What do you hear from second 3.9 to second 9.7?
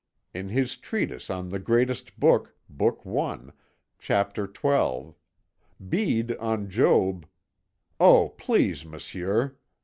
Chapter XII; Bede on Job" "Oh, please, Monsieur